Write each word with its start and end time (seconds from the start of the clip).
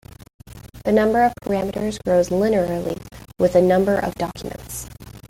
The 0.83 0.91
number 0.91 1.21
of 1.23 1.33
parameters 1.43 2.03
grows 2.03 2.29
linearly 2.29 2.99
with 3.37 3.53
the 3.53 3.61
number 3.61 3.93
of 3.99 4.15
documents. 4.15 4.89